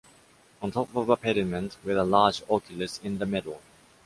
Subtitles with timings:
[0.63, 3.61] On top of a pediment with a large oculus in the middle.